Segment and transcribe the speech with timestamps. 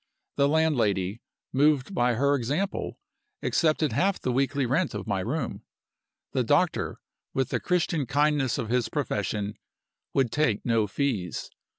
[0.35, 1.21] The landlady,
[1.53, 2.97] moved by her example,
[3.43, 5.63] accepted half the weekly rent of my room.
[6.31, 6.97] The doctor,
[7.35, 9.59] with the Christian kindness of his profession,
[10.15, 11.51] would take no fees.